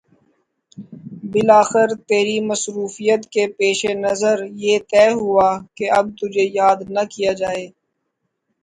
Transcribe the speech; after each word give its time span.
بالآخر 1.31 1.89
تیری 2.07 2.37
مصروفیت 2.49 3.21
کے 3.33 3.43
پیش 3.57 3.79
نظریہ 3.97 4.75
تہہ 4.89 5.13
ہوا 5.21 5.49
کے 5.77 5.85
اب 5.97 6.05
تجھے 6.17 6.45
یاد 6.59 6.79
نہ 6.95 7.03
کیا 7.13 7.31
جائے 7.41 7.65